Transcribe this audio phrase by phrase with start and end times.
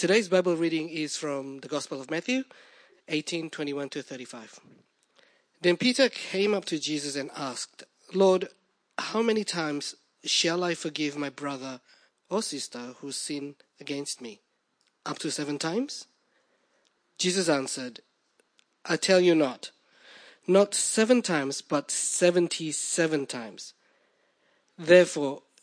[0.00, 2.44] Today's Bible reading is from the Gospel of Matthew
[3.08, 4.58] 18 21 to 35.
[5.60, 7.84] Then Peter came up to Jesus and asked,
[8.14, 8.48] Lord,
[8.96, 11.82] how many times shall I forgive my brother
[12.30, 14.40] or sister who sin against me?
[15.04, 16.06] Up to seven times?
[17.18, 18.00] Jesus answered,
[18.86, 19.70] I tell you not,
[20.46, 23.74] not seven times, but seventy seven times.
[24.78, 25.42] Therefore,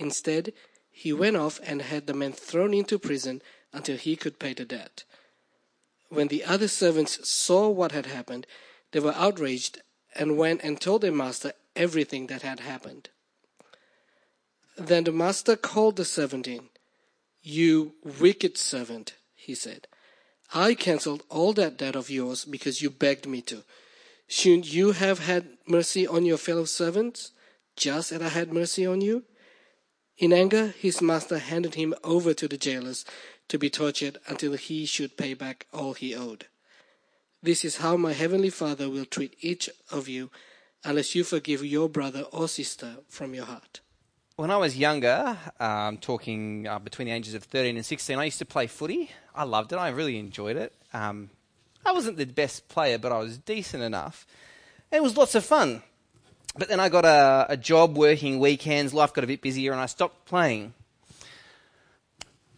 [0.00, 0.54] Instead,
[0.90, 4.64] he went off and had the man thrown into prison until he could pay the
[4.64, 5.04] debt.
[6.08, 8.46] When the other servants saw what had happened,
[8.92, 9.82] they were outraged
[10.14, 13.10] and went and told their master everything that had happened.
[14.76, 16.70] Then the master called the servant in.
[17.42, 19.86] You wicked servant, he said.
[20.54, 23.64] I cancelled all that debt of yours because you begged me to.
[24.26, 27.32] Shouldn't you have had mercy on your fellow servants,
[27.76, 29.24] just as I had mercy on you?
[30.20, 33.06] In anger, his master handed him over to the jailers
[33.48, 36.44] to be tortured until he should pay back all he owed.
[37.42, 40.30] This is how my heavenly Father will treat each of you
[40.84, 43.80] unless you forgive your brother or sister from your heart.
[44.36, 48.24] When I was younger, um, talking uh, between the ages of 13 and 16, I
[48.24, 49.10] used to play footy.
[49.34, 49.76] I loved it.
[49.76, 50.74] I really enjoyed it.
[50.92, 51.30] Um,
[51.84, 54.26] I wasn't the best player, but I was decent enough.
[54.92, 55.82] It was lots of fun.
[56.56, 59.80] But then I got a, a job working weekends, life got a bit busier, and
[59.80, 60.74] I stopped playing.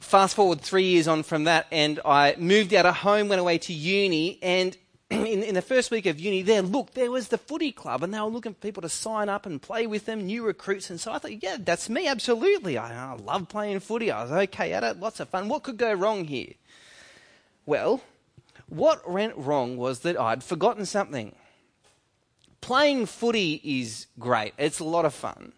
[0.01, 3.59] Fast forward three years on from that, and I moved out of home, went away
[3.59, 4.77] to uni, and
[5.11, 8.15] in, in, the first week of uni there, look, there was the footy club, and
[8.15, 10.89] they were looking for people to sign up and play with them, new recruits.
[10.89, 12.79] And so I thought, yeah, that's me, absolutely.
[12.79, 14.11] I, I love playing footy.
[14.11, 15.49] I was okay at it, lots of fun.
[15.49, 16.55] What could go wrong here?
[17.67, 18.01] Well,
[18.69, 21.35] what went wrong was that I'd forgotten something.
[22.63, 25.53] Playing footy is great, it's a lot of fun,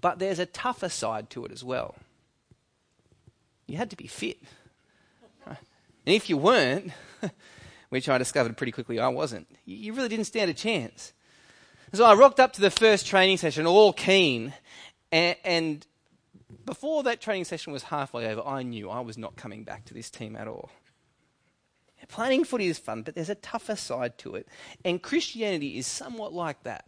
[0.00, 1.96] but there's a tougher side to it as well.
[3.66, 4.38] You had to be fit.
[6.06, 6.92] And if you weren't,
[7.90, 9.46] which I discovered pretty quickly I wasn't.
[9.66, 11.12] You really didn't stand a chance.
[11.92, 14.54] So I rocked up to the first training session all keen,
[15.12, 15.86] and, and
[16.64, 19.94] before that training session was halfway over, I knew I was not coming back to
[19.94, 20.70] this team at all.
[22.10, 24.48] Playing footy is fun, but there's a tougher side to it.
[24.84, 26.84] And Christianity is somewhat like that.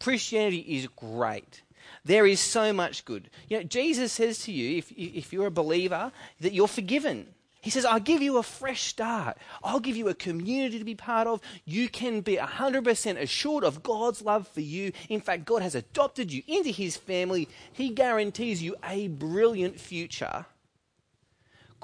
[0.00, 1.62] Christianity is great.
[2.04, 3.30] There is so much good.
[3.48, 6.10] You know, Jesus says to you, if, if you're a believer,
[6.40, 7.28] that you're forgiven.
[7.60, 9.38] He says, I'll give you a fresh start.
[9.62, 11.40] I'll give you a community to be part of.
[11.64, 14.92] You can be 100% assured of God's love for you.
[15.08, 17.48] In fact, God has adopted you into his family.
[17.72, 20.44] He guarantees you a brilliant future.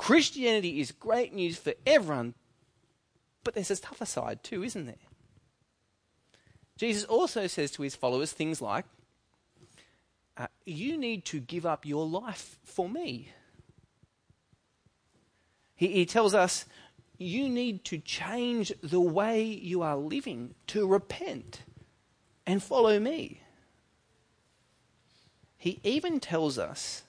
[0.01, 2.33] Christianity is great news for everyone,
[3.45, 4.95] but there's a tougher side too, isn't there?
[6.79, 8.87] Jesus also says to his followers things like,
[10.39, 13.29] uh, You need to give up your life for me.
[15.77, 16.65] He, he tells us
[17.19, 21.61] you need to change the way you are living, to repent
[22.47, 23.43] and follow me.
[25.59, 27.03] He even tells us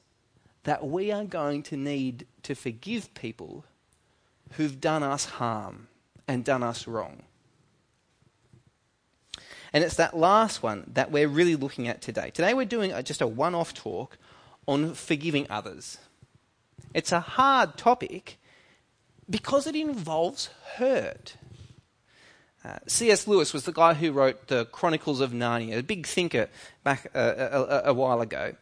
[0.63, 3.65] that we are going to need to forgive people
[4.51, 5.87] who've done us harm
[6.27, 7.23] and done us wrong.
[9.73, 12.29] And it's that last one that we're really looking at today.
[12.29, 14.17] Today we're doing just a one off talk
[14.67, 15.97] on forgiving others.
[16.93, 18.37] It's a hard topic
[19.29, 21.35] because it involves hurt.
[22.63, 23.27] Uh, C.S.
[23.27, 26.47] Lewis was the guy who wrote the Chronicles of Narnia, a big thinker
[26.83, 28.53] back uh, a, a, a while ago.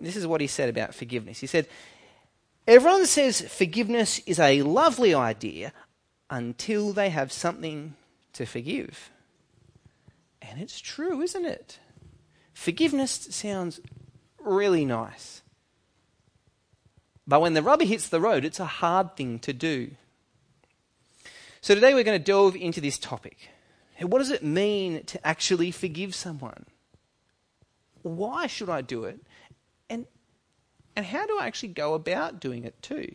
[0.00, 1.40] This is what he said about forgiveness.
[1.40, 1.66] He said,
[2.66, 5.72] Everyone says forgiveness is a lovely idea
[6.28, 7.94] until they have something
[8.34, 9.10] to forgive.
[10.42, 11.78] And it's true, isn't it?
[12.52, 13.80] Forgiveness sounds
[14.38, 15.42] really nice.
[17.26, 19.92] But when the rubber hits the road, it's a hard thing to do.
[21.60, 23.48] So today we're going to delve into this topic.
[24.00, 26.66] What does it mean to actually forgive someone?
[28.02, 29.20] Why should I do it?
[30.98, 33.14] And, how do I actually go about doing it too?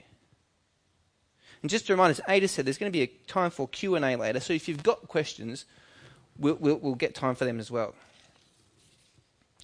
[1.62, 4.16] And just to remind us, Ada said there's going to be a time for Q&A
[4.16, 5.66] later, so if you've got questions,
[6.40, 7.94] we'll, we'll, we'll get time for them as well.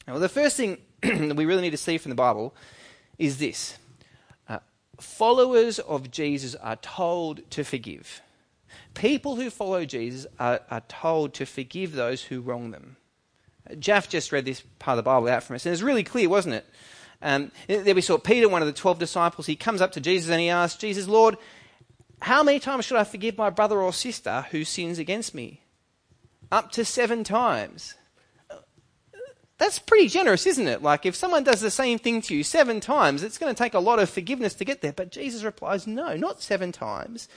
[0.06, 2.54] Now, well, the first thing that we really need to see from the Bible
[3.18, 3.78] is this.
[4.50, 4.60] Uh,
[5.00, 8.20] followers of Jesus are told to forgive.
[8.96, 12.98] People who follow Jesus are, are told to forgive those who wrong them.
[13.80, 16.28] Jaff just read this part of the Bible out from us, and it's really clear,
[16.28, 16.66] wasn't it?
[17.22, 19.46] Um, there we saw Peter, one of the 12 disciples.
[19.46, 21.38] He comes up to Jesus and he asks, Jesus, Lord,
[22.22, 25.62] how many times should I forgive my brother or sister who sins against me?
[26.52, 27.96] Up to seven times.
[29.58, 30.82] That's pretty generous, isn't it?
[30.82, 33.74] Like, if someone does the same thing to you seven times, it's going to take
[33.74, 34.94] a lot of forgiveness to get there.
[34.94, 37.28] But Jesus replies, no, not seven times,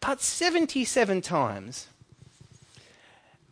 [0.00, 1.88] but 77 times.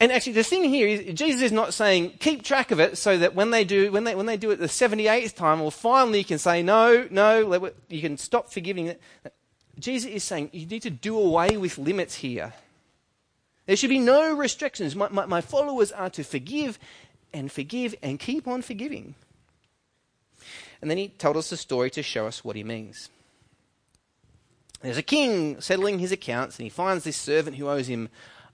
[0.01, 3.19] And actually, the thing here is, Jesus is not saying keep track of it so
[3.19, 6.19] that when they do, when they, when they do it the 78th time, well, finally
[6.19, 9.01] you can say no, no, you can stop forgiving it.
[9.79, 12.55] Jesus is saying you need to do away with limits here.
[13.67, 14.97] There should be no restrictions.
[14.97, 16.79] My, my, my followers are to forgive
[17.35, 19.15] and forgive and keep on forgiving.
[20.81, 23.11] And then he told us a story to show us what he means.
[24.81, 28.09] There's a king settling his accounts, and he finds this servant who owes him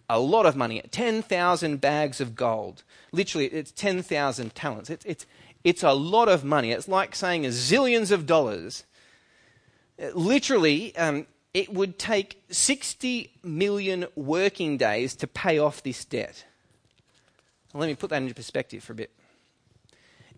[0.08, 2.82] a lot of money 10,000 bags of gold.
[3.12, 4.90] Literally, it's 10,000 talents.
[4.90, 5.26] It's, it's,
[5.64, 6.72] it's a lot of money.
[6.72, 8.84] It's like saying zillions of dollars.
[10.14, 16.44] Literally, um, it would take 60 million working days to pay off this debt.
[17.72, 19.10] let me put that into perspective for a bit.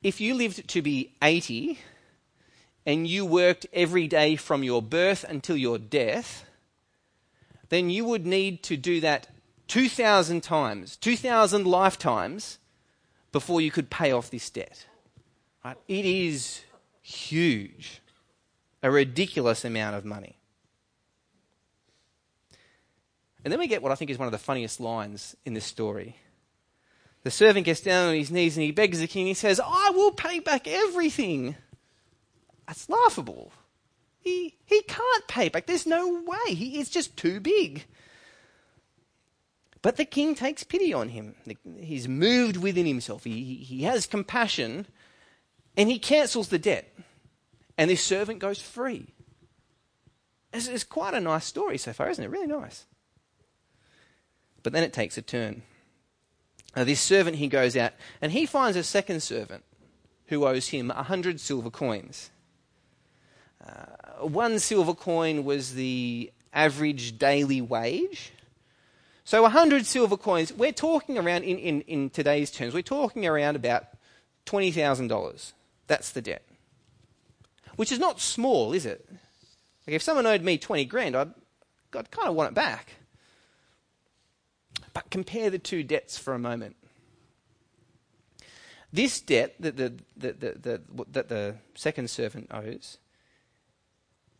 [0.03, 1.79] If you lived to be 80
[2.87, 6.45] and you worked every day from your birth until your death,
[7.69, 9.27] then you would need to do that
[9.69, 12.59] 2,000 times, 2,000 lifetimes
[13.33, 14.87] before you could pay off this debt.
[15.65, 15.77] Right?
[15.87, 16.63] It is
[17.03, 18.01] huge,
[18.83, 20.37] a ridiculous amount of money.
[23.45, 25.65] And then we get what I think is one of the funniest lines in this
[25.65, 26.17] story.
[27.25, 29.27] The servant gets down on his knees and he begs the king.
[29.27, 31.57] He says, I will pay back everything.
[32.67, 33.53] That's laughable.
[34.21, 35.67] He, he can't pay back.
[35.67, 36.55] There's no way.
[36.55, 37.85] He is just too big.
[39.89, 41.35] But the king takes pity on him.
[41.81, 43.25] He's moved within himself.
[43.25, 44.85] He, he has compassion
[45.79, 46.95] and he cancels the debt.
[47.79, 49.15] And this servant goes free.
[50.53, 52.29] It's, it's quite a nice story so far, isn't it?
[52.29, 52.85] Really nice.
[54.63, 55.63] But then it takes a turn.
[56.77, 59.65] Now, this servant, he goes out and he finds a second servant
[60.27, 62.29] who owes him a hundred silver coins.
[63.67, 68.33] Uh, one silver coin was the average daily wage.
[69.29, 73.57] So hundred silver coins, we're talking around, in, in, in today's terms, we're talking around
[73.57, 73.85] about
[74.47, 75.53] $20,000.
[75.87, 76.49] That's the debt.
[77.77, 79.07] Which is not small, is it?
[79.87, 81.35] Like if someone owed me 20 grand, I'd,
[81.95, 82.95] I'd kind of want it back.
[84.95, 86.77] But compare the two debts for a moment.
[88.91, 90.81] This debt that the, the, the,
[91.13, 92.97] that the second servant owes,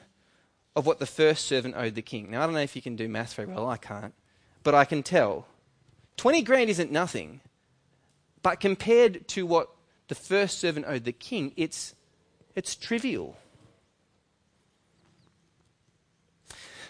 [0.76, 2.32] of what the first servant owed the king.
[2.32, 4.14] Now, I don't know if you can do math very well, I can't,
[4.64, 5.48] but I can tell.
[6.18, 7.42] 20 grand isn't nothing,
[8.44, 9.70] but compared to what
[10.10, 11.96] the first servant owed the king, it's,
[12.56, 13.38] it's trivial.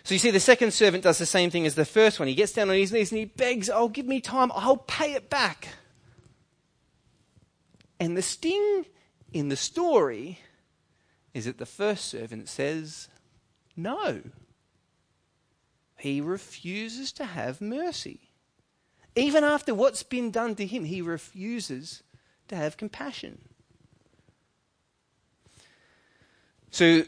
[0.03, 2.27] So you see, the second servant does the same thing as the first one.
[2.27, 4.51] He gets down on his knees and he begs, Oh, give me time.
[4.55, 5.67] I'll pay it back.
[7.99, 8.85] And the sting
[9.33, 10.39] in the story
[11.33, 13.07] is that the first servant says,
[13.75, 14.21] No.
[15.97, 18.29] He refuses to have mercy.
[19.15, 22.03] Even after what's been done to him, he refuses
[22.47, 23.39] to have compassion.
[26.71, 27.03] So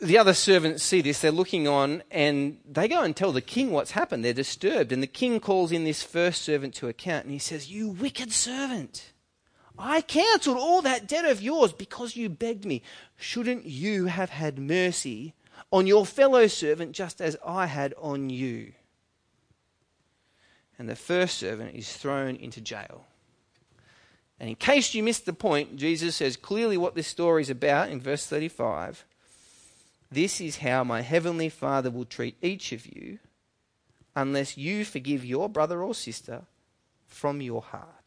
[0.00, 3.70] the other servants see this, they're looking on, and they go and tell the king
[3.70, 4.24] what's happened.
[4.24, 4.92] They're disturbed.
[4.92, 8.32] And the king calls in this first servant to account, and he says, You wicked
[8.32, 9.12] servant,
[9.80, 12.82] I cancelled all that debt of yours because you begged me.
[13.16, 15.34] Shouldn't you have had mercy
[15.72, 18.72] on your fellow servant just as I had on you?
[20.78, 23.04] And the first servant is thrown into jail.
[24.38, 27.90] And in case you missed the point, Jesus says clearly what this story is about
[27.90, 29.04] in verse 35.
[30.10, 33.18] This is how my heavenly Father will treat each of you
[34.16, 36.42] unless you forgive your brother or sister
[37.06, 37.99] from your heart.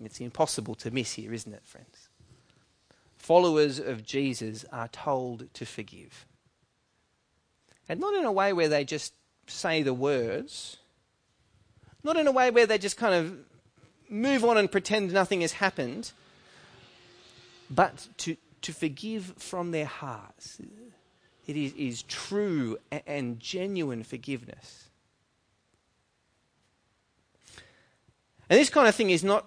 [0.00, 2.08] It's impossible to miss here, isn't it, friends?
[3.16, 6.26] Followers of Jesus are told to forgive.
[7.88, 9.14] And not in a way where they just
[9.46, 10.78] say the words,
[12.02, 13.38] not in a way where they just kind of
[14.08, 16.12] move on and pretend nothing has happened,
[17.70, 20.60] but to, to forgive from their hearts.
[21.46, 24.90] It is, is true and genuine forgiveness.
[28.48, 29.46] And this kind of thing is not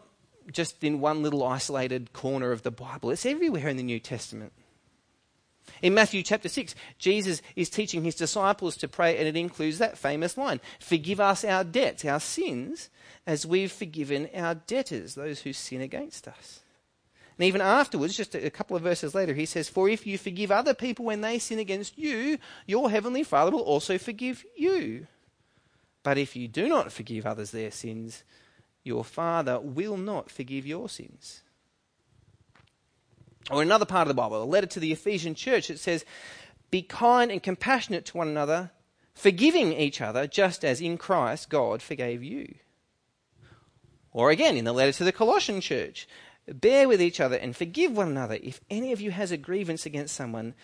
[0.51, 4.53] just in one little isolated corner of the Bible, it's everywhere in the New Testament.
[5.81, 9.97] In Matthew chapter 6, Jesus is teaching his disciples to pray, and it includes that
[9.97, 12.89] famous line Forgive us our debts, our sins,
[13.25, 16.61] as we've forgiven our debtors, those who sin against us.
[17.37, 20.51] And even afterwards, just a couple of verses later, he says, For if you forgive
[20.51, 25.05] other people when they sin against you, your heavenly Father will also forgive you.
[26.01, 28.23] But if you do not forgive others their sins,
[28.88, 31.44] your Father will not forgive your sins.
[33.51, 36.03] Or another part of the Bible, a letter to the Ephesian church, it says,
[36.72, 38.72] Be kind and compassionate to one another,
[39.13, 42.56] forgiving each other, just as in Christ God forgave you.
[44.12, 46.08] Or again, in the letter to the Colossian church,
[46.48, 48.38] bear with each other and forgive one another.
[48.41, 50.56] If any of you has a grievance against someone,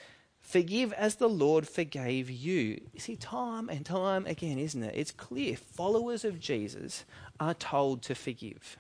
[0.43, 2.81] forgive as the Lord forgave you.
[2.93, 4.93] You see, time and time again, isn't it?
[4.95, 7.05] It's clear followers of Jesus
[7.39, 8.77] are told to forgive.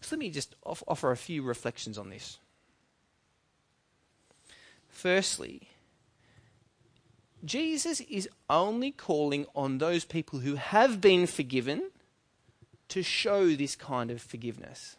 [0.00, 2.38] So let me just off- offer a few reflections on this.
[4.88, 5.68] Firstly,
[7.44, 11.90] Jesus is only calling on those people who have been forgiven
[12.88, 14.96] to show this kind of forgiveness.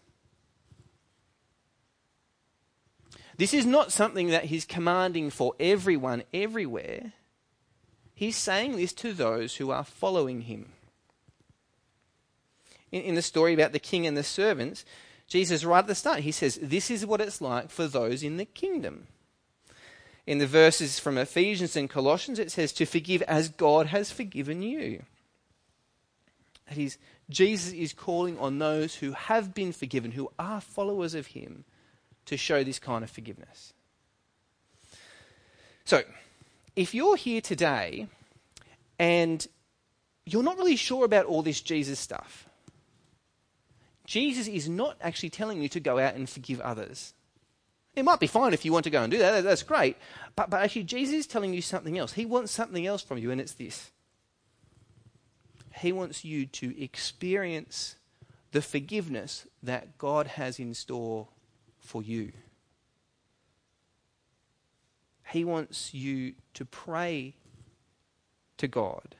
[3.38, 7.14] This is not something that he's commanding for everyone everywhere.
[8.14, 10.72] He's saying this to those who are following him.
[12.92, 14.86] In, in, the story about the king and the servants,
[15.28, 18.38] Jesus, right at the start, he says, This is what it's like for those in
[18.38, 19.08] the kingdom.
[20.26, 24.62] In the verses from Ephesians and Colossians, it says, To forgive as God has forgiven
[24.62, 25.04] you.
[26.70, 26.98] That is,
[27.30, 31.66] Jesus is calling on those who have been forgiven, who are followers of Him,
[32.26, 33.74] to show this kind of forgiveness.
[35.86, 36.04] So,
[36.76, 38.08] if you're here today
[38.98, 39.48] and
[40.26, 42.50] you're not really sure about all this Jesus stuff,
[44.06, 47.14] Jesus is not actually telling you to go out and forgive others.
[47.96, 49.96] It might be fine if you want to go and do that, that's great.
[50.36, 52.14] But, but actually, Jesus is telling you something else.
[52.14, 53.92] He wants something else from you, and it's this
[55.80, 57.96] he wants you to experience
[58.52, 61.28] the forgiveness that God has in store
[61.86, 62.32] for you.
[65.32, 67.36] He wants you to pray
[68.58, 69.16] to God,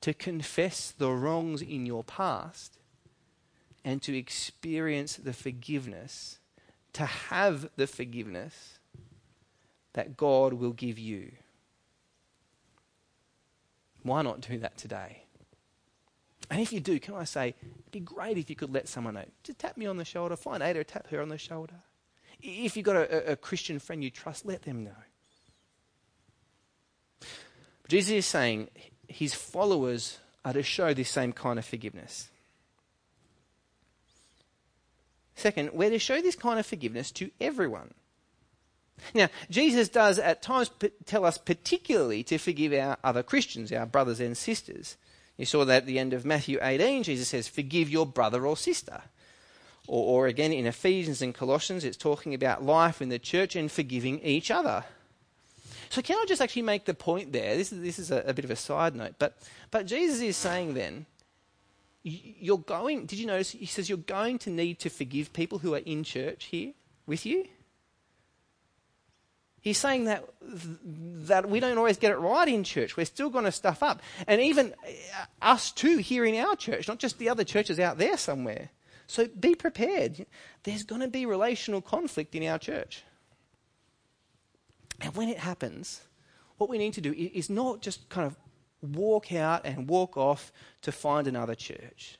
[0.00, 2.78] to confess the wrongs in your past,
[3.84, 6.38] and to experience the forgiveness,
[6.92, 8.78] to have the forgiveness
[9.94, 11.32] that God will give you.
[14.02, 15.21] Why not do that today?
[16.52, 19.14] And if you do, can I say, it'd be great if you could let someone
[19.14, 19.24] know.
[19.42, 21.76] Just tap me on the shoulder, find Ada, tap her on the shoulder.
[22.42, 24.90] If you've got a, a Christian friend you trust, let them know.
[27.88, 28.68] Jesus is saying
[29.08, 32.28] his followers are to show this same kind of forgiveness.
[35.34, 37.94] Second, we're to show this kind of forgiveness to everyone.
[39.14, 40.70] Now, Jesus does at times
[41.06, 44.98] tell us particularly to forgive our other Christians, our brothers and sisters.
[45.42, 48.56] You saw that at the end of Matthew 18, Jesus says, Forgive your brother or
[48.56, 49.00] sister.
[49.88, 53.68] Or, or again in Ephesians and Colossians, it's talking about life in the church and
[53.68, 54.84] forgiving each other.
[55.90, 57.56] So, can I just actually make the point there?
[57.56, 59.36] This is, this is a, a bit of a side note, but,
[59.72, 61.06] but Jesus is saying then,
[62.04, 63.50] you're going, did you notice?
[63.50, 66.72] He says you're going to need to forgive people who are in church here
[67.04, 67.48] with you.
[69.62, 72.96] He's saying that, that we don't always get it right in church.
[72.96, 74.02] We're still going to stuff up.
[74.26, 74.90] And even uh,
[75.40, 78.70] us too here in our church, not just the other churches out there somewhere.
[79.06, 80.26] So be prepared.
[80.64, 83.04] There's going to be relational conflict in our church.
[85.00, 86.00] And when it happens,
[86.58, 88.36] what we need to do is not just kind of
[88.82, 90.52] walk out and walk off
[90.82, 92.18] to find another church.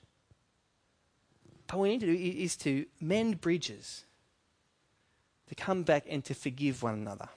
[1.66, 4.04] But what we need to do is to mend bridges
[5.52, 7.28] to come back and to forgive one another.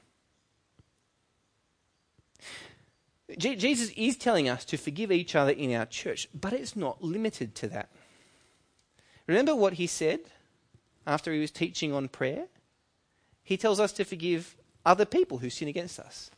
[3.38, 7.04] Je- Jesus is telling us to forgive each other in our church, but it's not
[7.04, 7.90] limited to that.
[9.28, 10.22] Remember what he said
[11.06, 12.46] after he was teaching on prayer?
[13.44, 14.56] He tells us to forgive
[14.86, 16.32] other people who sin against us,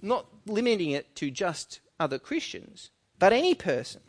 [0.00, 4.00] not limiting it to just other Christians, but any person.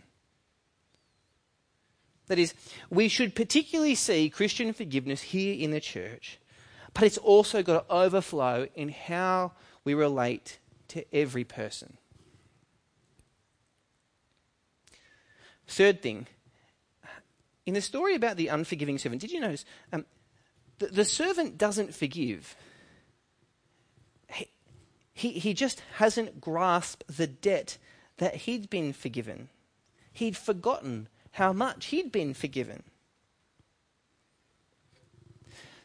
[2.28, 2.54] That is,
[2.90, 6.40] we should particularly see Christian forgiveness here in the church,
[6.94, 9.54] but it's also got to overflow in how
[9.84, 11.98] we relate to every person.
[15.68, 16.28] Third thing,
[17.66, 20.06] in the story about the unforgiving servant, did you notice um,
[20.80, 22.56] the, the servant doesn't forgive?
[24.28, 24.50] He,
[25.14, 27.78] he, he just hasn't grasped the debt
[28.18, 29.50] that he'd been forgiven.
[30.12, 32.84] He'd forgotten how much he'd been forgiven.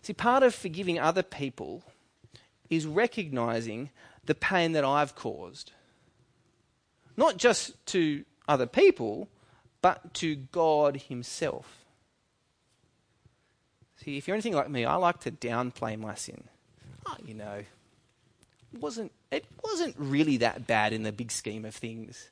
[0.04, 1.82] See, part of forgiving other people
[2.68, 3.88] is recognizing
[4.26, 5.72] the pain that I've caused.
[7.16, 9.28] Not just to other people,
[9.80, 11.86] but to God Himself.
[13.96, 16.44] See, if you're anything like me, I like to downplay my sin.
[17.06, 17.64] Oh, you know,
[18.78, 22.28] wasn't, it wasn't really that bad in the big scheme of things.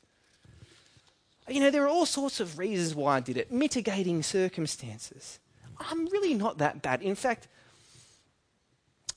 [1.48, 5.38] You know, there are all sorts of reasons why I did it, mitigating circumstances.
[5.78, 7.00] I'm really not that bad.
[7.00, 7.48] In fact,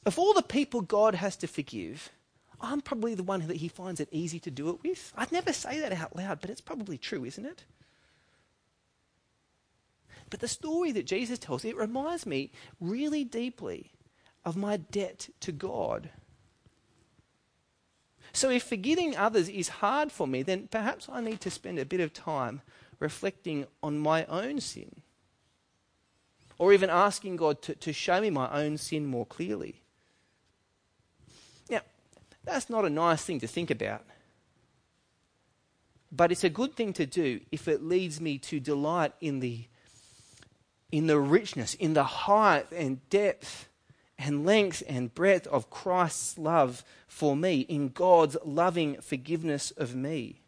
[0.06, 2.12] of all the people God has to forgive,
[2.62, 5.14] I'm probably the one that he finds it easy to do it with.
[5.18, 7.64] I'd never say that out loud, but it's probably true, isn't it?
[10.30, 13.92] But the story that Jesus tells, it reminds me really deeply
[14.44, 16.10] of my debt to God.
[18.34, 21.86] So if forgiving others is hard for me, then perhaps I need to spend a
[21.86, 22.62] bit of time
[23.00, 25.02] reflecting on my own sin.
[26.58, 29.82] Or even asking God to, to show me my own sin more clearly.
[32.46, 34.04] That's not a nice thing to think about.
[36.12, 39.66] But it's a good thing to do if it leads me to delight in the,
[40.92, 43.68] in the richness, in the height and depth
[44.18, 50.42] and length and breadth of Christ's love for me, in God's loving forgiveness of me.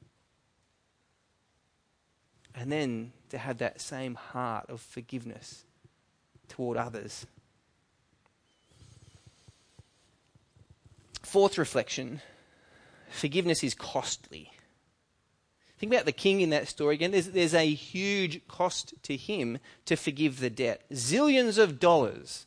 [2.56, 5.66] And then to have that same heart of forgiveness
[6.48, 7.26] toward others.
[11.28, 12.22] Fourth reflection
[13.10, 14.50] forgiveness is costly.
[15.78, 17.12] Think about the king in that story again.
[17.12, 20.84] There's, there's a huge cost to him to forgive the debt.
[20.94, 22.46] Zillions of dollars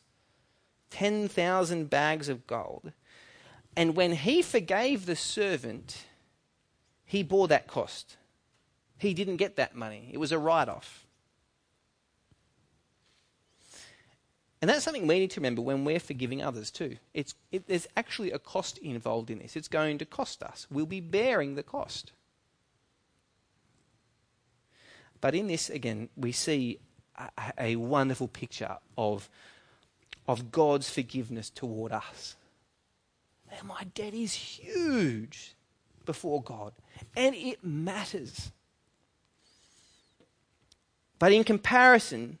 [0.89, 2.91] 10,000 bags of gold.
[3.77, 6.05] And when he forgave the servant,
[7.05, 8.17] he bore that cost.
[8.97, 11.05] He didn't get that money, it was a write off.
[14.61, 16.97] And that's something we need to remember when we're forgiving others too.
[17.13, 19.55] It's, it, there's actually a cost involved in this.
[19.55, 20.67] It's going to cost us.
[20.69, 22.11] We'll be bearing the cost.
[25.19, 26.79] But in this, again, we see
[27.17, 29.29] a, a wonderful picture of
[30.27, 32.35] of God's forgiveness toward us.
[33.51, 35.55] And my debt is huge
[36.05, 36.73] before God,
[37.15, 38.51] and it matters.
[41.19, 42.39] But in comparison,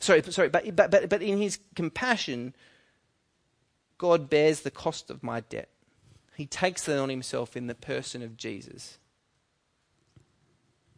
[0.00, 2.54] sorry, sorry, but, but, but, but in his compassion,
[3.98, 5.68] God bears the cost of my debt.
[6.36, 8.98] He takes that on himself in the person of Jesus.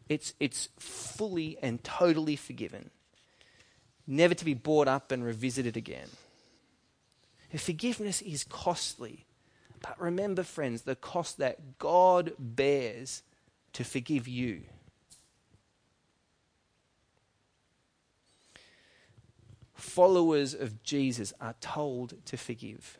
[0.09, 2.89] It's, it's fully and totally forgiven
[4.07, 6.07] never to be brought up and revisited again.
[7.55, 9.25] Forgiveness is costly.
[9.81, 13.21] But remember, friends, the cost that God bears
[13.73, 14.63] to forgive you.
[19.83, 22.97] Followers of Jesus are told to forgive.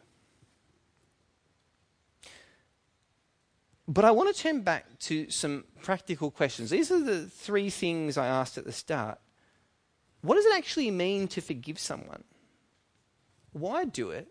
[3.87, 6.69] But I want to turn back to some practical questions.
[6.69, 9.17] These are the three things I asked at the start.
[10.21, 12.25] What does it actually mean to forgive someone?
[13.53, 14.27] Why do it?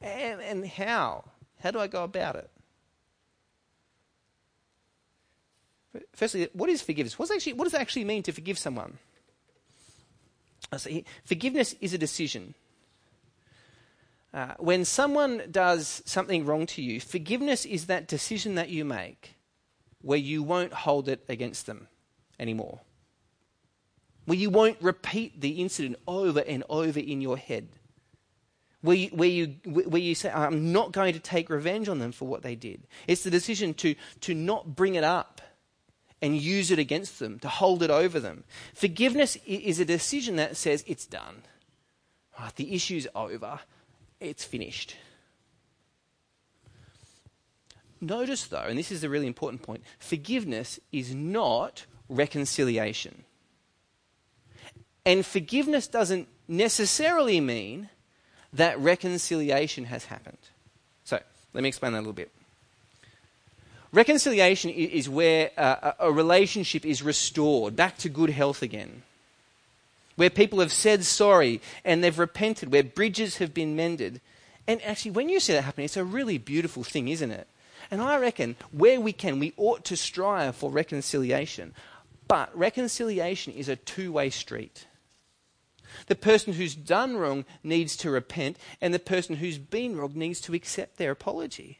[0.00, 1.24] And, and how?
[1.60, 2.50] How do I go about it?
[6.14, 7.18] Firstly, what is forgiveness?
[7.18, 8.98] What's actually, what does it actually mean to forgive someone?
[11.24, 12.54] Forgiveness is a decision.
[14.34, 19.36] Uh, when someone does something wrong to you, forgiveness is that decision that you make
[20.02, 21.88] where you won't hold it against them
[22.38, 22.80] anymore
[24.28, 27.66] where you won't repeat the incident over and over in your head.
[28.82, 32.12] Where you, where, you, where you say, I'm not going to take revenge on them
[32.12, 32.86] for what they did.
[33.06, 35.40] It's the decision to, to not bring it up
[36.20, 38.44] and use it against them, to hold it over them.
[38.74, 41.42] Forgiveness is a decision that says, it's done.
[42.38, 43.60] Right, the issue's over.
[44.20, 44.96] It's finished.
[48.00, 53.24] Notice, though, and this is a really important point forgiveness is not reconciliation.
[55.04, 57.88] And forgiveness doesn't necessarily mean
[58.52, 60.38] that reconciliation has happened.
[61.04, 61.18] So,
[61.54, 62.30] let me explain that a little bit.
[63.92, 69.02] Reconciliation is where uh, a relationship is restored back to good health again.
[70.18, 74.20] where people have said sorry and they've repented, where bridges have been mended.
[74.66, 77.46] And actually, when you see that happening, it's a really beautiful thing, isn't it?
[77.88, 81.72] And I reckon where we can, we ought to strive for reconciliation.
[82.26, 84.86] But reconciliation is a two way street.
[86.08, 90.40] The person who's done wrong needs to repent, and the person who's been wrong needs
[90.42, 91.78] to accept their apology.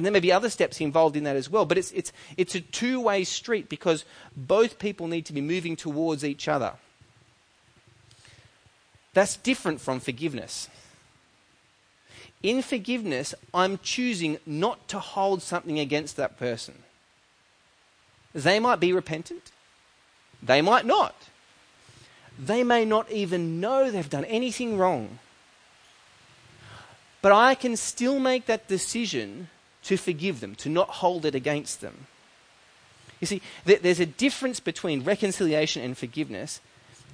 [0.00, 2.54] And there may be other steps involved in that as well, but it's, it's, it's
[2.54, 6.72] a two way street because both people need to be moving towards each other.
[9.12, 10.70] That's different from forgiveness.
[12.42, 16.76] In forgiveness, I'm choosing not to hold something against that person.
[18.34, 19.52] They might be repentant,
[20.42, 21.14] they might not.
[22.38, 25.18] They may not even know they've done anything wrong.
[27.20, 29.50] But I can still make that decision
[29.84, 32.06] to forgive them, to not hold it against them.
[33.20, 36.60] You see, there's a difference between reconciliation and forgiveness,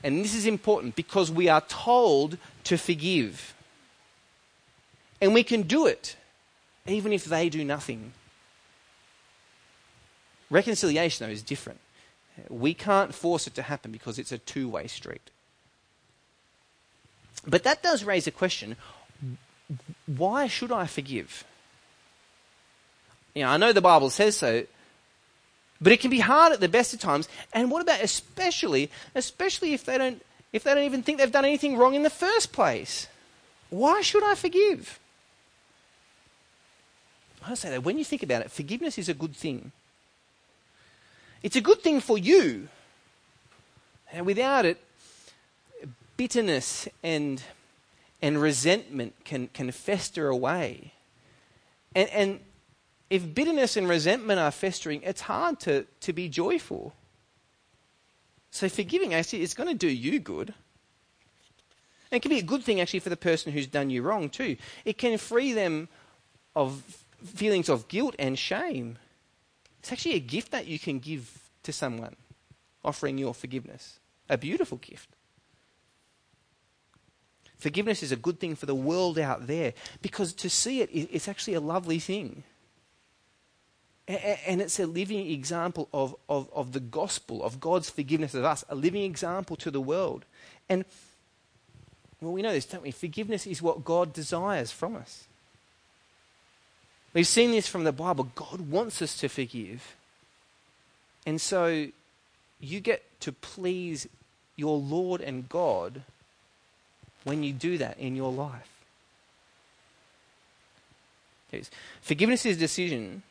[0.05, 3.55] and this is important because we are told to forgive.
[5.20, 6.16] And we can do it
[6.87, 8.12] even if they do nothing.
[10.50, 11.81] Reconciliation, though, is different.
[12.48, 15.31] We can't force it to happen because it's a two way street.
[17.46, 18.76] But that does raise a question
[20.07, 21.44] why should I forgive?
[23.37, 24.64] You know, I know the Bible says so,
[25.79, 27.29] but it can be hard at the best of times.
[27.53, 31.44] And what about especially, especially if they don't, if they don't even think they've done
[31.44, 33.09] anything wrong in the first place?
[33.68, 34.99] Why should I forgive?
[37.46, 39.70] I say that when you think about it, forgiveness is a good thing.
[41.42, 42.68] It's a good thing for you.
[44.14, 44.83] And without it,
[46.16, 47.42] bitterness and,
[48.22, 50.94] and resentment can, can fester away.
[51.94, 52.40] And, and
[53.08, 56.94] if bitterness and resentment are festering, it's hard to, to be joyful.
[58.50, 60.54] So forgiving actually is going to do you good.
[62.10, 64.28] And it can be a good thing actually for the person who's done you wrong
[64.28, 64.56] too.
[64.84, 65.88] It can free them
[66.54, 66.82] of
[67.24, 68.98] feelings of guilt and shame.
[69.80, 72.16] It's actually a gift that you can give to someone,
[72.84, 73.98] offering your forgiveness.
[74.28, 75.10] A beautiful gift.
[77.56, 81.28] Forgiveness is a good thing for the world out there because to see it, it's
[81.28, 82.42] actually a lovely thing.
[84.08, 88.64] And it's a living example of, of, of the gospel, of God's forgiveness of us,
[88.68, 90.24] a living example to the world.
[90.68, 90.84] And,
[92.20, 92.92] well, we know this, don't we?
[92.92, 95.26] Forgiveness is what God desires from us.
[97.14, 98.30] We've seen this from the Bible.
[98.34, 99.96] God wants us to forgive.
[101.24, 101.88] And so
[102.60, 104.06] you get to please
[104.54, 106.02] your Lord and God
[107.24, 108.68] when you do that in your life.
[112.02, 113.22] Forgiveness is a decision,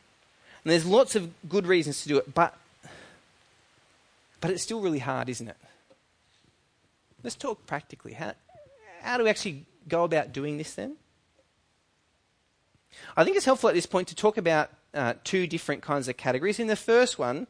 [0.66, 2.52] and there's lots of good reasons to do it, but,
[4.40, 5.56] but it's still really hard, isn't it?
[7.22, 8.14] Let's talk practically.
[8.14, 8.32] How,
[9.00, 10.96] how do we actually go about doing this then?
[13.16, 16.16] I think it's helpful at this point to talk about uh, two different kinds of
[16.16, 16.58] categories.
[16.58, 17.46] In the first one,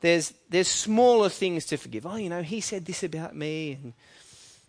[0.00, 2.04] there's, there's smaller things to forgive.
[2.04, 3.92] Oh, you know, he said this about me, and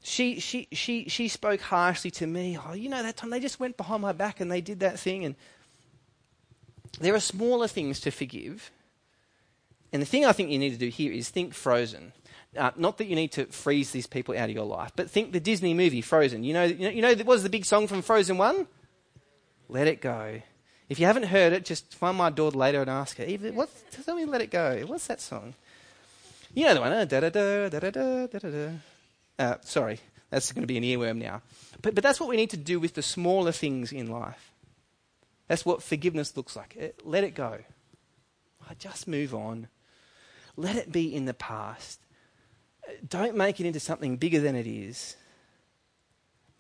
[0.04, 2.60] she, she, she, she spoke harshly to me.
[2.64, 5.00] Oh, you know, that time they just went behind my back and they did that
[5.00, 5.26] thing.
[5.26, 5.34] And
[7.00, 8.72] there are smaller things to forgive.
[9.94, 12.14] And the thing I think you need to do here is think frozen.
[12.58, 15.32] Uh, not that you need to freeze these people out of your life, but think
[15.32, 16.44] the Disney movie Frozen.
[16.44, 18.68] You know, you know, you know what was the big song from Frozen 1?
[19.70, 20.42] Let it go.
[20.90, 23.24] If you haven't heard it, just find my daughter later and ask her.
[23.24, 23.70] Eva, what?
[24.04, 24.84] Tell me, let it go.
[24.86, 25.54] What's that song?
[26.54, 26.92] You know the one.
[26.92, 28.70] da da da da da da da da.
[29.40, 31.42] Uh, sorry, that's going to be an earworm now.
[31.82, 34.52] But but that's what we need to do with the smaller things in life.
[35.52, 36.96] That's what forgiveness looks like.
[37.04, 37.58] Let it go.
[38.70, 39.68] I just move on.
[40.56, 42.00] Let it be in the past.
[43.06, 45.18] Don't make it into something bigger than it is.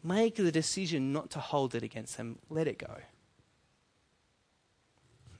[0.04, 2.39] Make the decision not to hold it against them.
[2.49, 2.97] Let it go.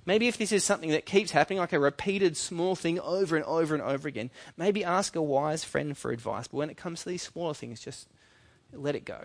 [0.06, 3.44] Maybe if this is something that keeps happening, like a repeated small thing over and
[3.44, 6.48] over and over again, maybe ask a wise friend for advice.
[6.48, 8.08] But when it comes to these smaller things, just
[8.72, 9.20] let it go.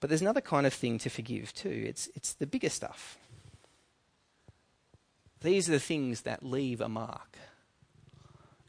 [0.00, 1.84] But there's another kind of thing to forgive too.
[1.86, 3.18] It's, it's the bigger stuff.
[5.40, 7.38] These are the things that leave a mark.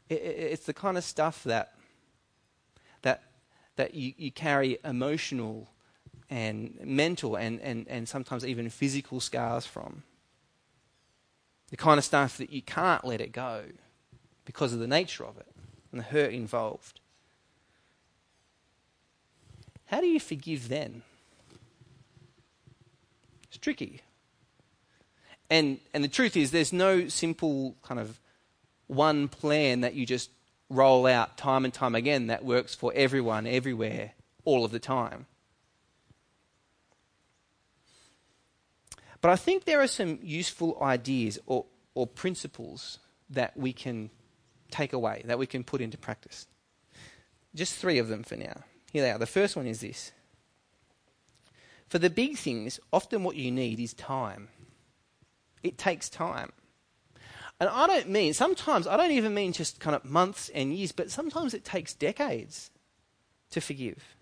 [0.08, 1.74] It, it, it's the kind of stuff that
[3.02, 3.22] that
[3.76, 5.70] that you, you carry emotional
[6.28, 10.02] and mental and, and, and sometimes even physical scars from.
[11.70, 13.64] The kind of stuff that you can't let it go
[14.44, 15.48] because of the nature of it
[15.90, 17.00] and the hurt involved.
[19.86, 21.02] How do you forgive then?
[23.50, 24.00] It's tricky.
[25.50, 28.20] And, and the truth is, there's no simple kind of
[28.86, 30.30] one plan that you just
[30.68, 34.12] roll out time and time again that works for everyone, everywhere,
[34.44, 35.26] all of the time.
[39.20, 44.10] But I think there are some useful ideas or, or principles that we can
[44.70, 46.46] take away, that we can put into practice.
[47.54, 48.62] Just three of them for now.
[48.92, 49.18] Here they are.
[49.18, 50.12] The first one is this
[51.90, 54.46] For the big things, often what you need is time.
[55.64, 56.52] It takes time.
[57.58, 60.92] And I don't mean, sometimes, I don't even mean just kind of months and years,
[60.92, 62.70] but sometimes it takes decades
[63.50, 64.14] to forgive.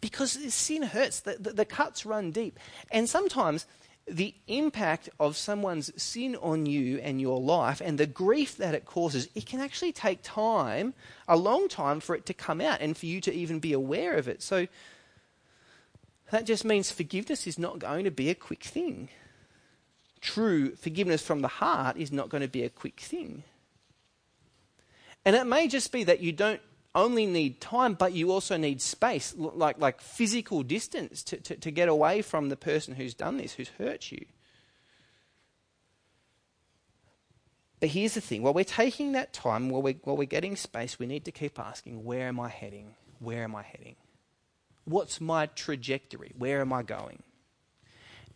[0.00, 2.60] Because sin hurts, the, the, the cuts run deep.
[2.92, 3.66] And sometimes
[4.06, 8.84] the impact of someone's sin on you and your life and the grief that it
[8.84, 10.94] causes, it can actually take time,
[11.26, 14.14] a long time, for it to come out and for you to even be aware
[14.14, 14.42] of it.
[14.42, 14.68] So
[16.30, 19.08] that just means forgiveness is not going to be a quick thing.
[20.20, 23.42] True forgiveness from the heart is not going to be a quick thing.
[25.24, 26.60] And it may just be that you don't
[26.94, 31.70] only need time, but you also need space, like, like physical distance to, to, to
[31.70, 34.24] get away from the person who's done this, who's hurt you.
[37.78, 40.98] But here's the thing while we're taking that time, while we're, while we're getting space,
[40.98, 42.94] we need to keep asking where am I heading?
[43.20, 43.96] Where am I heading?
[44.84, 46.32] What's my trajectory?
[46.36, 47.22] Where am I going?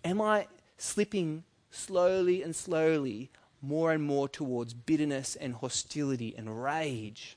[0.04, 3.30] Am I slipping slowly and slowly
[3.61, 7.37] more and more towards bitterness and hostility and rage?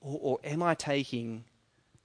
[0.00, 1.44] Or, or am I taking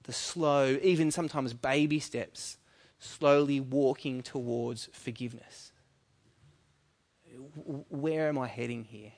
[0.03, 2.57] the slow, even sometimes baby steps,
[2.99, 5.71] slowly walking towards forgiveness?
[7.89, 9.11] Where am I heading here?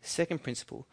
[0.00, 0.86] Second principle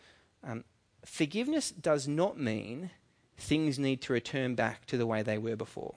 [0.44, 0.64] um,
[1.08, 2.92] forgiveness does not mean
[3.38, 5.96] things need to return back to the way they were before.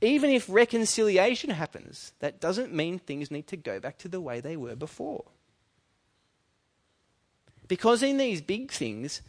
[0.00, 4.40] Even if reconciliation happens, that doesn't mean things need to go back to the way
[4.40, 5.24] they were before.
[7.68, 9.22] Because in these big things,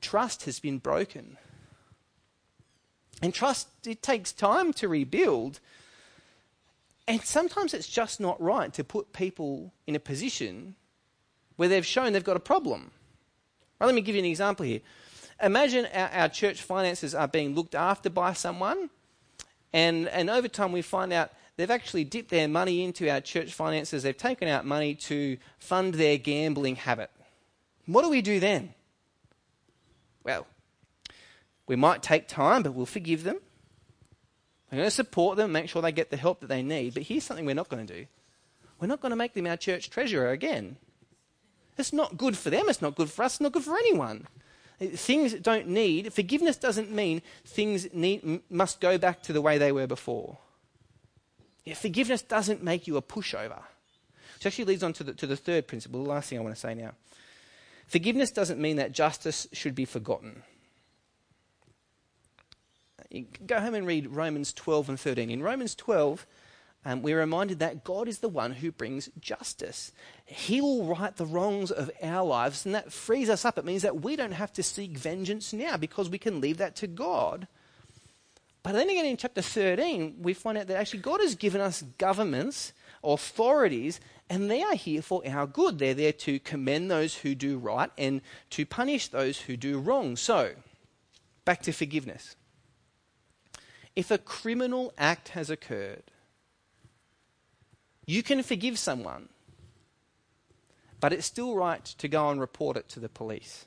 [0.00, 1.36] trust has been broken.
[3.20, 5.58] And trust, it takes time to rebuild.
[7.08, 10.76] And sometimes it's just not right to put people in a position
[11.58, 12.92] where they've shown they've got a problem.
[13.78, 14.80] Well, let me give you an example here.
[15.42, 18.90] Imagine our, our, church finances are being looked after by someone,
[19.72, 23.52] and, and over time we find out they've actually dipped their money into our church
[23.52, 24.04] finances.
[24.04, 27.10] They've taken out money to fund their gambling habit.
[27.86, 28.72] What do we do then?
[30.22, 30.46] Well,
[31.66, 33.38] we might take time, but we'll forgive them.
[34.70, 36.94] We're going to support them, make sure they get the help that they need.
[36.94, 38.06] But here's something we're not going to do
[38.80, 40.76] we're not going to make them our church treasurer again.
[41.78, 44.26] It's not good for them, it's not good for us, it's not good for anyone.
[44.80, 49.58] Uh, things don't need, forgiveness doesn't mean things need, must go back to the way
[49.58, 50.38] they were before.
[51.64, 53.62] Yeah, forgiveness doesn't make you a pushover.
[54.34, 56.54] Which actually leads on to the, to the third principle, the last thing I want
[56.54, 56.92] to say now.
[57.88, 60.42] Forgiveness doesn't mean that justice should be forgotten.
[63.12, 65.30] Uh, go home and read Romans 12 and 13.
[65.30, 66.26] In Romans 12,
[66.84, 69.92] um, we're reminded that God is the one who brings justice.
[70.24, 73.58] He will right the wrongs of our lives, and that frees us up.
[73.58, 76.76] It means that we don't have to seek vengeance now because we can leave that
[76.76, 77.48] to God.
[78.62, 81.82] But then again, in chapter 13, we find out that actually God has given us
[81.98, 85.78] governments, authorities, and they are here for our good.
[85.78, 90.16] They're there to commend those who do right and to punish those who do wrong.
[90.16, 90.52] So,
[91.44, 92.36] back to forgiveness.
[93.96, 96.04] If a criminal act has occurred,
[98.08, 99.28] you can forgive someone,
[100.98, 103.66] but it's still right to go and report it to the police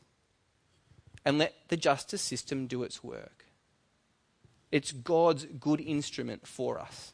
[1.23, 3.45] and let the justice system do its work.
[4.71, 7.13] It's God's good instrument for us.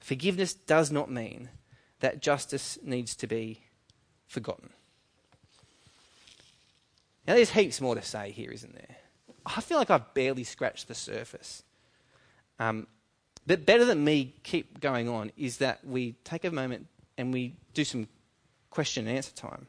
[0.00, 1.48] Forgiveness does not mean
[2.00, 3.60] that justice needs to be
[4.26, 4.70] forgotten.
[7.24, 8.96] Now, there's heaps more to say here, isn't there?
[9.46, 11.62] I feel like I've barely scratched the surface.
[12.58, 12.88] Um,
[13.46, 17.56] but better than me keep going on is that we take a moment and we
[17.74, 18.08] do some
[18.70, 19.66] question and answer time.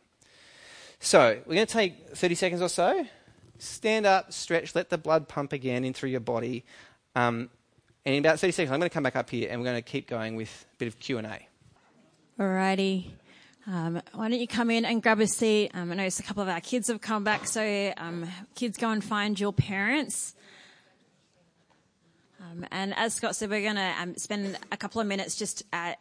[1.00, 3.06] So, we're going to take 30 seconds or so.
[3.60, 6.66] Stand up, stretch, let the blood pump again in through your body.
[7.16, 7.50] Um,
[8.04, 9.78] and in about 30 seconds, I'm going to come back up here and we're going
[9.78, 11.48] to keep going with a bit of Q&A.
[12.40, 13.12] Alrighty.
[13.68, 15.72] Um, why don't you come in and grab a seat?
[15.74, 18.90] Um, I know a couple of our kids have come back, so um, kids go
[18.90, 20.36] and find your parents.
[22.42, 25.64] Um, and as Scott said, we're going to um, spend a couple of minutes just
[25.74, 25.94] uh,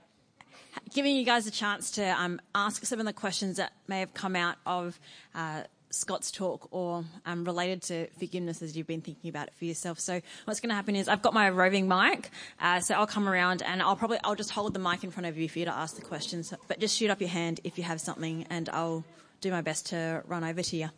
[0.94, 4.12] giving you guys a chance to um, ask some of the questions that may have
[4.14, 4.98] come out of
[5.34, 9.64] uh, Scott's talk or um, related to forgiveness as you've been thinking about it for
[9.64, 9.98] yourself.
[9.98, 13.28] So what's going to happen is I've got my roving mic, uh, so I'll come
[13.28, 15.64] around and I'll probably I'll just hold the mic in front of you for you
[15.64, 16.52] to ask the questions.
[16.68, 19.04] But just shoot up your hand if you have something, and I'll
[19.40, 20.90] do my best to run over to you.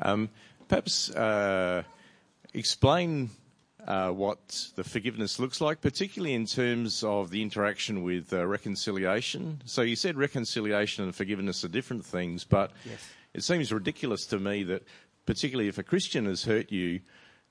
[0.00, 0.28] Um,
[0.68, 1.82] perhaps uh,
[2.52, 3.30] explain
[3.86, 9.60] uh, what the forgiveness looks like, particularly in terms of the interaction with uh, reconciliation.
[9.64, 13.08] So you said reconciliation and forgiveness are different things, but Yes.
[13.34, 14.82] it seems ridiculous to me that,
[15.26, 17.00] particularly if a Christian has hurt you,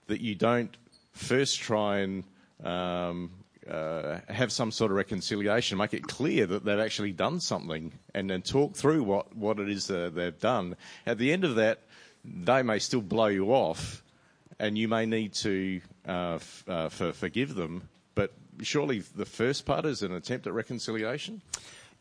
[0.07, 0.75] that you don't
[1.11, 2.23] first try and
[2.63, 3.31] um,
[3.69, 8.29] uh, have some sort of reconciliation, make it clear that they've actually done something, and
[8.29, 10.75] then talk through what, what it is that they've done.
[11.05, 11.81] At the end of that,
[12.25, 14.02] they may still blow you off,
[14.59, 17.89] and you may need to uh, f- uh, for, forgive them.
[18.15, 21.41] But surely the first part is an attempt at reconciliation.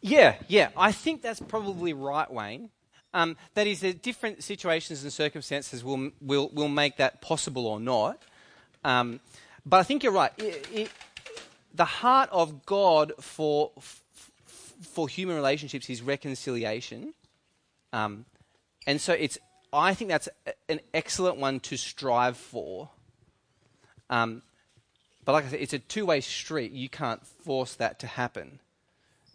[0.01, 0.69] Yeah, yeah.
[0.77, 2.71] I think that's probably right, Wayne.
[3.15, 7.79] Um, that is, that different situations and circumstances will, will, will make that possible or
[7.79, 8.23] not.
[8.85, 9.21] Um,
[9.65, 10.33] but I think you're right.
[10.38, 10.91] It, it,
[11.75, 14.03] the heart of God for, f-
[14.83, 17.15] for human relationships is reconciliation.
[17.93, 18.25] Um,
[18.87, 19.38] and so it's,
[19.73, 20.29] I think that's
[20.69, 22.91] an excellent one to strive for.
[24.11, 24.43] Um,
[25.25, 26.73] but like I said, it's a two way street.
[26.73, 28.61] You can't force that to happen.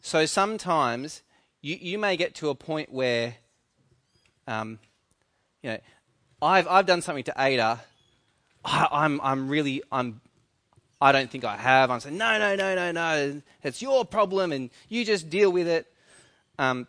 [0.02, 1.24] So sometimes
[1.62, 3.36] you, you may get to a point where,
[4.48, 4.80] um,
[5.64, 5.80] you know,
[6.42, 7.82] I've, I've done something to Ada.
[8.64, 10.22] I, I'm, I'm really, I'm,
[11.02, 11.90] I don't think I have.
[11.90, 13.42] I'm saying, no, no, no, no, no.
[13.64, 15.92] It's your problem and you just deal with it.
[16.60, 16.88] Um,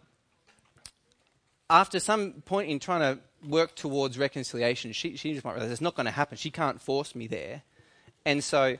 [1.70, 5.80] after some point in trying to work towards reconciliation, she, she just might realize it's
[5.80, 6.36] not going to happen.
[6.36, 7.62] She can't force me there.
[8.24, 8.78] And so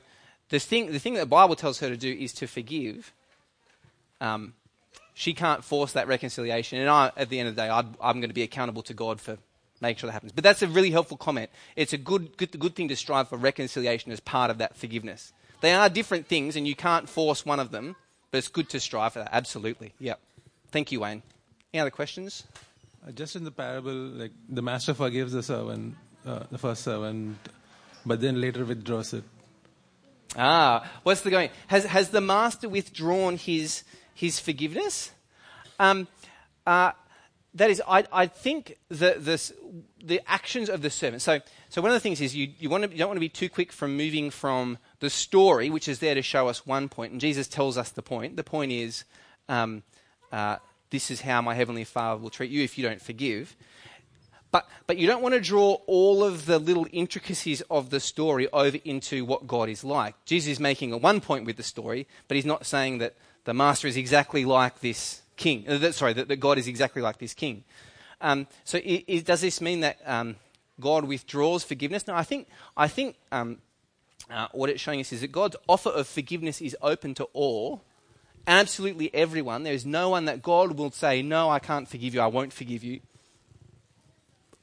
[0.49, 3.13] the thing, the thing that the Bible tells her to do is to forgive.
[4.21, 4.53] Um,
[5.13, 6.79] she can't force that reconciliation.
[6.79, 8.93] And I, at the end of the day, i I'm going to be accountable to
[8.93, 9.37] God for
[9.81, 10.31] making sure that happens.
[10.31, 11.49] But that's a really helpful comment.
[11.75, 15.33] It's a good, good, good thing to strive for reconciliation as part of that forgiveness.
[15.61, 17.95] They are different things, and you can't force one of them,
[18.31, 19.29] but it's good to strive for that.
[19.31, 19.93] Absolutely.
[19.99, 20.19] Yep.
[20.71, 21.21] Thank you, Wayne.
[21.73, 22.43] Any other questions?
[23.05, 27.37] Uh, Just in the parable, like the master forgives the servant, uh, the first servant,
[28.05, 29.23] but then later withdraws it.
[30.35, 31.49] Ah, what's the going?
[31.67, 33.83] Has has the master withdrawn his
[34.13, 35.11] his forgiveness?
[35.79, 36.07] Um,
[36.67, 36.91] uh,
[37.55, 39.53] that is, I, I think the, the
[40.03, 41.21] the actions of the servant.
[41.21, 43.21] So, so one of the things is you you, want to, you don't want to
[43.21, 46.89] be too quick from moving from the story, which is there to show us one
[46.89, 48.35] point, and Jesus tells us the point.
[48.35, 49.03] The point is,
[49.47, 49.83] um,
[50.31, 50.57] uh,
[50.89, 53.55] this is how my heavenly Father will treat you if you don't forgive.
[54.51, 58.47] But, but you don't want to draw all of the little intricacies of the story
[58.51, 60.15] over into what God is like.
[60.25, 63.53] Jesus is making a one point with the story, but he's not saying that the
[63.53, 65.65] master is exactly like this king.
[65.67, 67.63] Uh, that, sorry, that, that God is exactly like this king.
[68.21, 70.35] Um, so i i does this mean that um,
[70.79, 72.07] God withdraws forgiveness?
[72.07, 73.59] No, I think, I think um,
[74.29, 77.83] uh, what it's showing us is that God's offer of forgiveness is open to all,
[78.49, 79.63] absolutely everyone.
[79.63, 82.51] There is no one that God will say, No, I can't forgive you, I won't
[82.51, 82.99] forgive you.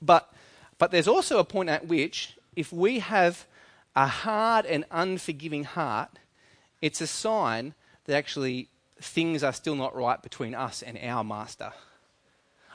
[0.03, 0.31] But,
[0.77, 3.47] but there's also a point at which, if we have
[3.95, 6.11] a hard and unforgiving heart,
[6.83, 7.73] it's a sign
[8.05, 8.69] that actually
[9.01, 11.73] things are still not right between us and our master.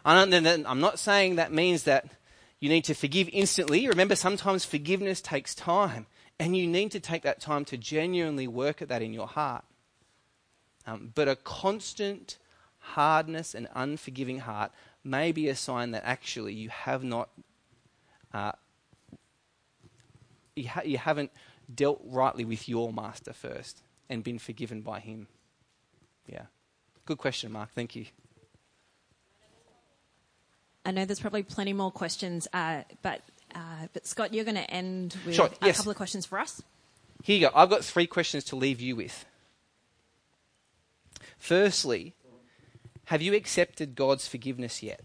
[0.04, 2.06] I I'm not saying that means that
[2.60, 3.88] you need to forgive instantly.
[3.88, 6.08] Remember, sometimes forgiveness takes time,
[6.40, 9.64] and you need to take that time to genuinely work at that in your heart.
[10.88, 12.38] Um, but a constant
[12.80, 14.72] hardness and unforgiving heart
[15.04, 17.30] may be a sign that actually you have not,
[18.34, 18.54] uh,
[20.56, 21.32] you, ha- you haven't
[21.74, 25.28] dealt rightly with your master first and been forgiven by him.
[26.28, 26.46] Yeah.
[27.06, 27.70] Good question, Mark.
[27.74, 28.06] Thank you.
[30.86, 33.22] I know there's probably plenty more questions, uh, but
[33.54, 35.78] uh, but Scott, you're going to end with Sure, a yes.
[35.78, 36.62] couple of questions for us.
[37.24, 37.52] Here you go.
[37.54, 39.26] I've got three questions to leave you with.
[41.42, 42.14] Firstly,
[43.06, 45.02] have you accepted God's forgiveness yet?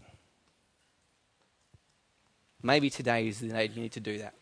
[2.61, 4.35] Maybe today is the day you need to do that.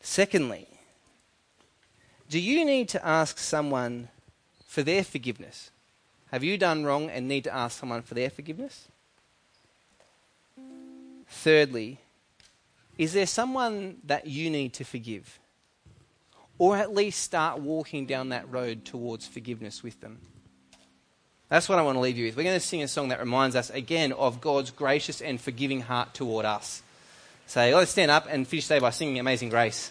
[0.00, 0.66] Secondly,
[2.30, 4.08] do you need to ask someone
[4.66, 5.70] for their forgiveness?
[6.30, 8.88] Have you done wrong and need to ask someone for their forgiveness?
[11.28, 11.98] Thirdly,
[12.96, 15.38] is there someone that you need to forgive?
[16.58, 20.18] Or at least start walking down that road towards forgiveness with them.
[21.48, 22.36] That's what I want to leave you with.
[22.36, 25.80] We're going to sing a song that reminds us again of God's gracious and forgiving
[25.80, 26.82] heart toward us.
[27.46, 29.90] So let's stand up and finish today by singing Amazing Grace.